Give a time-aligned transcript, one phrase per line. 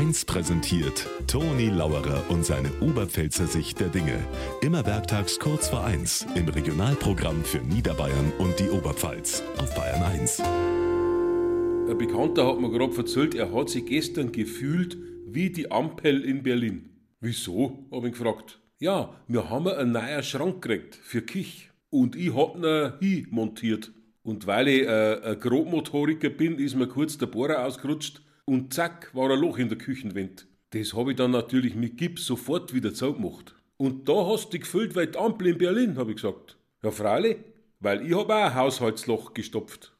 [0.00, 4.18] 1 präsentiert Toni Lauerer und seine Oberpfälzer Sicht der Dinge.
[4.62, 10.40] Immer werktags kurz vor 1 im Regionalprogramm für Niederbayern und die Oberpfalz auf Bayern 1.
[10.40, 14.96] Ein Bekannter hat mir gerade erzählt, er hat sich gestern gefühlt
[15.26, 16.88] wie die Ampel in Berlin.
[17.20, 17.86] Wieso?
[17.92, 18.58] hab ich gefragt.
[18.78, 21.72] Ja, wir haben einen neuen Schrank gekriegt für Kich.
[21.90, 23.92] Und ich hab ihn hin montiert.
[24.22, 29.14] Und weil ich äh, ein Grobmotoriker bin, ist mir kurz der Bohrer ausgerutscht und zack,
[29.14, 30.48] war ein Loch in der Küchenwand.
[30.70, 33.54] Das habe ich dann natürlich mit Gips sofort wieder zugemacht.
[33.76, 36.58] Und da hast du dich gefüllt wie die Ampel in Berlin, habe ich gesagt.
[36.82, 37.36] Ja, freilich,
[37.78, 39.96] weil ich habe auch ein Haushaltsloch gestopft.